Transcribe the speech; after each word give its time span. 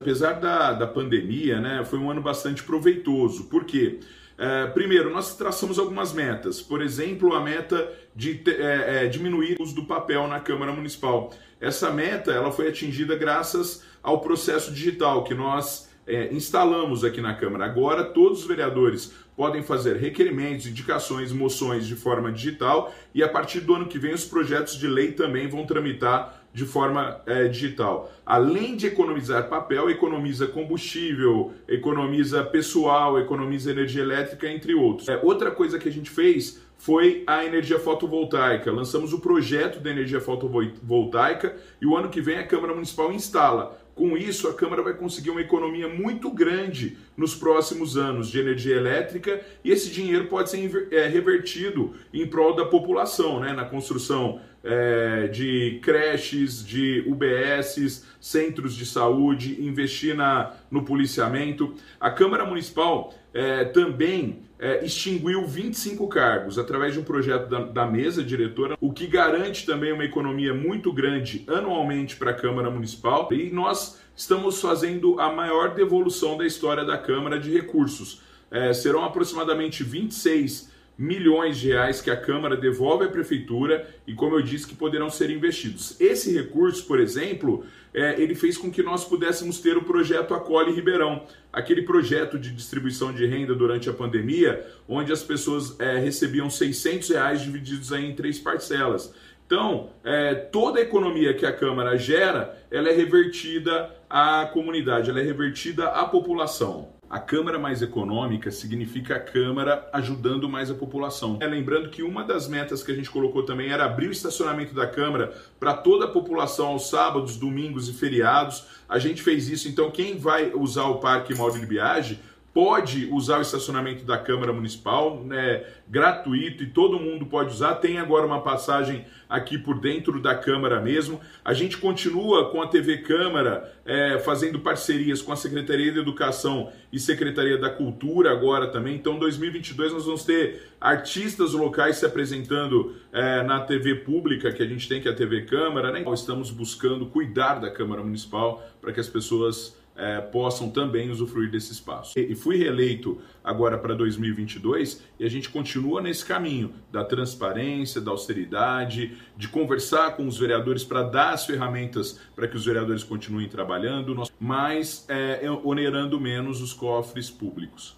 Apesar 0.00 0.34
da, 0.34 0.72
da 0.72 0.86
pandemia, 0.86 1.60
né, 1.60 1.84
foi 1.84 1.98
um 1.98 2.10
ano 2.10 2.20
bastante 2.20 2.62
proveitoso. 2.62 3.44
Por 3.44 3.64
quê? 3.64 4.00
É, 4.36 4.66
primeiro, 4.66 5.10
nós 5.10 5.36
traçamos 5.36 5.78
algumas 5.78 6.12
metas. 6.12 6.60
Por 6.60 6.82
exemplo, 6.82 7.34
a 7.34 7.40
meta 7.40 7.90
de 8.14 8.42
é, 8.48 9.04
é, 9.04 9.06
diminuir 9.06 9.56
o 9.58 9.62
uso 9.62 9.74
do 9.74 9.84
papel 9.84 10.26
na 10.26 10.40
Câmara 10.40 10.72
Municipal. 10.72 11.32
Essa 11.60 11.90
meta 11.90 12.32
ela 12.32 12.52
foi 12.52 12.68
atingida 12.68 13.16
graças 13.16 13.82
ao 14.02 14.20
processo 14.20 14.72
digital 14.72 15.24
que 15.24 15.34
nós 15.34 15.88
é, 16.06 16.32
instalamos 16.32 17.04
aqui 17.04 17.20
na 17.20 17.34
Câmara. 17.34 17.64
Agora, 17.64 18.04
todos 18.04 18.40
os 18.40 18.46
vereadores 18.46 19.12
podem 19.36 19.62
fazer 19.62 19.96
requerimentos, 19.96 20.66
indicações, 20.66 21.32
moções 21.32 21.86
de 21.86 21.96
forma 21.96 22.30
digital 22.30 22.94
e 23.14 23.22
a 23.22 23.28
partir 23.28 23.60
do 23.60 23.74
ano 23.74 23.86
que 23.86 23.98
vem 23.98 24.14
os 24.14 24.24
projetos 24.24 24.78
de 24.78 24.86
lei 24.86 25.12
também 25.12 25.48
vão 25.48 25.66
tramitar 25.66 26.44
de 26.52 26.64
forma 26.64 27.20
é, 27.26 27.48
digital. 27.48 28.12
Além 28.24 28.76
de 28.76 28.86
economizar 28.86 29.48
papel, 29.48 29.90
economiza 29.90 30.46
combustível, 30.46 31.52
economiza 31.66 32.44
pessoal, 32.44 33.18
economiza 33.18 33.72
energia 33.72 34.02
elétrica, 34.02 34.48
entre 34.48 34.72
outros. 34.72 35.08
É, 35.08 35.18
outra 35.20 35.50
coisa 35.50 35.80
que 35.80 35.88
a 35.88 35.92
gente 35.92 36.10
fez 36.10 36.62
foi 36.78 37.24
a 37.26 37.44
energia 37.44 37.78
fotovoltaica. 37.78 38.70
Lançamos 38.70 39.12
o 39.12 39.18
projeto 39.18 39.80
da 39.80 39.90
energia 39.90 40.20
fotovoltaica 40.20 41.56
e 41.80 41.86
o 41.86 41.96
ano 41.96 42.08
que 42.08 42.20
vem 42.20 42.38
a 42.38 42.46
Câmara 42.46 42.74
Municipal 42.74 43.12
instala. 43.12 43.76
Com 43.94 44.16
isso, 44.16 44.48
a 44.48 44.54
Câmara 44.54 44.82
vai 44.82 44.94
conseguir 44.94 45.30
uma 45.30 45.40
economia 45.40 45.88
muito 45.88 46.30
grande 46.30 46.98
nos 47.16 47.34
próximos 47.34 47.96
anos 47.96 48.28
de 48.28 48.40
energia 48.40 48.74
elétrica 48.74 49.40
e 49.62 49.70
esse 49.70 49.90
dinheiro 49.90 50.26
pode 50.26 50.50
ser 50.50 50.88
é, 50.90 51.06
revertido 51.06 51.94
em 52.12 52.26
prol 52.26 52.56
da 52.56 52.64
população, 52.64 53.38
né? 53.38 53.52
na 53.52 53.64
construção 53.64 54.40
é, 54.64 55.28
de 55.28 55.78
creches, 55.82 56.64
de 56.64 57.04
UBSs, 57.06 58.04
centros 58.18 58.74
de 58.74 58.86
saúde, 58.86 59.62
investir 59.62 60.16
na, 60.16 60.52
no 60.70 60.82
policiamento. 60.84 61.74
A 62.00 62.10
Câmara 62.10 62.46
Municipal 62.46 63.14
é, 63.34 63.64
também 63.66 64.42
é, 64.58 64.82
extinguiu 64.82 65.46
25 65.46 66.08
cargos 66.08 66.58
através 66.58 66.94
de 66.94 67.00
um 67.00 67.04
projeto 67.04 67.48
da, 67.48 67.60
da, 67.60 67.86
mesa 67.86 68.22
diretora, 68.22 68.78
o 68.80 68.92
que 68.92 69.06
garante 69.06 69.66
também 69.66 69.92
uma 69.92 70.04
economia 70.04 70.54
muito 70.54 70.90
grande 70.92 71.44
anualmente 71.46 72.16
para 72.16 72.30
a 72.30 72.34
Câmara 72.34 72.70
Municipal. 72.70 73.28
E 73.32 73.50
nós 73.50 74.00
estamos 74.16 74.60
fazendo 74.60 75.20
a 75.20 75.30
maior 75.30 75.74
devolução 75.74 76.38
da 76.38 76.46
história 76.46 76.84
da 76.84 76.96
Câmara 76.96 77.38
de 77.38 77.52
recursos. 77.52 78.22
É, 78.50 78.72
serão 78.72 79.04
aproximadamente 79.04 79.82
26 79.82 80.72
milhões 80.96 81.58
de 81.58 81.68
reais 81.68 82.00
que 82.00 82.10
a 82.10 82.16
Câmara 82.16 82.56
devolve 82.56 83.04
à 83.04 83.08
Prefeitura 83.08 83.88
e, 84.06 84.14
como 84.14 84.36
eu 84.36 84.42
disse, 84.42 84.66
que 84.66 84.74
poderão 84.74 85.10
ser 85.10 85.30
investidos. 85.30 85.96
Esse 86.00 86.32
recurso, 86.32 86.86
por 86.86 87.00
exemplo, 87.00 87.64
é, 87.92 88.20
ele 88.20 88.34
fez 88.34 88.56
com 88.56 88.70
que 88.70 88.82
nós 88.82 89.04
pudéssemos 89.04 89.60
ter 89.60 89.76
o 89.76 89.82
projeto 89.82 90.34
Acolhe 90.34 90.72
Ribeirão, 90.72 91.24
aquele 91.52 91.82
projeto 91.82 92.38
de 92.38 92.50
distribuição 92.52 93.12
de 93.12 93.26
renda 93.26 93.54
durante 93.54 93.88
a 93.88 93.92
pandemia, 93.92 94.66
onde 94.88 95.12
as 95.12 95.22
pessoas 95.22 95.78
é, 95.80 95.98
recebiam 95.98 96.48
600 96.48 97.08
reais 97.10 97.40
divididos 97.40 97.92
aí 97.92 98.04
em 98.04 98.14
três 98.14 98.38
parcelas. 98.38 99.14
Então, 99.46 99.90
é, 100.02 100.34
toda 100.34 100.78
a 100.78 100.82
economia 100.82 101.34
que 101.34 101.44
a 101.44 101.52
Câmara 101.52 101.96
gera, 101.96 102.58
ela 102.70 102.88
é 102.88 102.92
revertida 102.92 103.94
à 104.08 104.46
comunidade, 104.46 105.10
ela 105.10 105.20
é 105.20 105.22
revertida 105.22 105.88
à 105.88 106.06
população. 106.06 106.88
A 107.14 107.20
Câmara 107.20 107.60
mais 107.60 107.80
econômica 107.80 108.50
significa 108.50 109.14
a 109.14 109.20
Câmara 109.20 109.88
ajudando 109.92 110.48
mais 110.48 110.68
a 110.68 110.74
população. 110.74 111.38
É, 111.40 111.46
lembrando 111.46 111.88
que 111.88 112.02
uma 112.02 112.24
das 112.24 112.48
metas 112.48 112.82
que 112.82 112.90
a 112.90 112.94
gente 112.96 113.08
colocou 113.08 113.44
também 113.44 113.70
era 113.70 113.84
abrir 113.84 114.08
o 114.08 114.10
estacionamento 114.10 114.74
da 114.74 114.84
Câmara 114.84 115.32
para 115.60 115.74
toda 115.74 116.06
a 116.06 116.08
população 116.08 116.66
aos 116.66 116.90
sábados, 116.90 117.36
domingos 117.36 117.88
e 117.88 117.92
feriados. 117.92 118.64
A 118.88 118.98
gente 118.98 119.22
fez 119.22 119.48
isso, 119.48 119.68
então 119.68 119.92
quem 119.92 120.18
vai 120.18 120.52
usar 120.56 120.86
o 120.86 120.98
Parque 120.98 121.32
Mauro 121.36 121.56
de 121.56 121.64
Biage 121.66 122.18
pode 122.54 123.08
usar 123.10 123.38
o 123.38 123.42
estacionamento 123.42 124.04
da 124.04 124.16
Câmara 124.16 124.52
Municipal, 124.52 125.24
né, 125.24 125.64
gratuito 125.88 126.62
e 126.62 126.66
todo 126.68 127.00
mundo 127.00 127.26
pode 127.26 127.52
usar. 127.52 127.74
Tem 127.74 127.98
agora 127.98 128.24
uma 128.24 128.42
passagem 128.42 129.04
aqui 129.28 129.58
por 129.58 129.80
dentro 129.80 130.22
da 130.22 130.36
Câmara 130.36 130.80
mesmo. 130.80 131.20
A 131.44 131.52
gente 131.52 131.76
continua 131.76 132.50
com 132.52 132.62
a 132.62 132.68
TV 132.68 132.98
Câmara 132.98 133.74
é, 133.84 134.20
fazendo 134.20 134.60
parcerias 134.60 135.20
com 135.20 135.32
a 135.32 135.36
Secretaria 135.36 135.90
de 135.90 135.98
Educação 135.98 136.70
e 136.92 137.00
Secretaria 137.00 137.58
da 137.58 137.68
Cultura 137.68 138.30
agora 138.30 138.68
também. 138.68 138.94
Então, 138.94 139.18
2022 139.18 139.92
nós 139.92 140.04
vamos 140.04 140.24
ter 140.24 140.62
artistas 140.80 141.54
locais 141.54 141.96
se 141.96 142.06
apresentando 142.06 142.94
é, 143.12 143.42
na 143.42 143.60
TV 143.60 143.96
pública 143.96 144.52
que 144.52 144.62
a 144.62 144.66
gente 144.66 144.88
tem, 144.88 145.00
que 145.00 145.08
é 145.08 145.10
a 145.10 145.14
TV 145.14 145.42
Câmara. 145.42 145.90
Né? 145.90 146.04
Estamos 146.14 146.52
buscando 146.52 147.06
cuidar 147.06 147.54
da 147.54 147.70
Câmara 147.70 148.00
Municipal 148.00 148.64
para 148.80 148.92
que 148.92 149.00
as 149.00 149.08
pessoas 149.08 149.76
é, 149.96 150.20
possam 150.20 150.70
também 150.70 151.10
usufruir 151.10 151.50
desse 151.50 151.72
espaço. 151.72 152.18
E, 152.18 152.34
fui 152.34 152.56
reeleito 152.56 153.20
agora 153.42 153.78
para 153.78 153.94
2022 153.94 155.02
e 155.18 155.24
a 155.24 155.30
gente 155.30 155.48
continua 155.48 156.00
nesse 156.00 156.24
caminho 156.24 156.72
da 156.90 157.04
transparência, 157.04 158.00
da 158.00 158.10
austeridade, 158.10 159.16
de 159.36 159.48
conversar 159.48 160.16
com 160.16 160.26
os 160.26 160.38
vereadores 160.38 160.84
para 160.84 161.02
dar 161.02 161.32
as 161.32 161.46
ferramentas 161.46 162.18
para 162.34 162.48
que 162.48 162.56
os 162.56 162.64
vereadores 162.64 163.04
continuem 163.04 163.48
trabalhando, 163.48 164.22
mas 164.38 165.04
é, 165.08 165.48
onerando 165.62 166.20
menos 166.20 166.60
os 166.60 166.72
cofres 166.72 167.30
públicos. 167.30 167.96